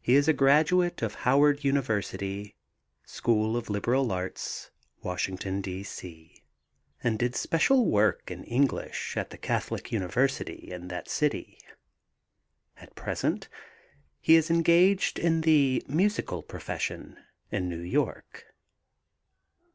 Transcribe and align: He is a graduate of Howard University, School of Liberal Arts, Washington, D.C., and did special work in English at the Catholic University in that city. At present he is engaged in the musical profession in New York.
He 0.00 0.14
is 0.14 0.26
a 0.26 0.32
graduate 0.32 1.02
of 1.02 1.16
Howard 1.16 1.64
University, 1.64 2.56
School 3.04 3.58
of 3.58 3.68
Liberal 3.68 4.10
Arts, 4.10 4.70
Washington, 5.02 5.60
D.C., 5.60 6.42
and 7.02 7.18
did 7.18 7.36
special 7.36 7.84
work 7.84 8.30
in 8.30 8.44
English 8.44 9.18
at 9.18 9.28
the 9.28 9.36
Catholic 9.36 9.92
University 9.92 10.72
in 10.72 10.88
that 10.88 11.10
city. 11.10 11.58
At 12.78 12.94
present 12.94 13.50
he 14.18 14.34
is 14.34 14.50
engaged 14.50 15.18
in 15.18 15.42
the 15.42 15.84
musical 15.86 16.42
profession 16.42 17.18
in 17.50 17.68
New 17.68 17.80
York. 17.82 18.46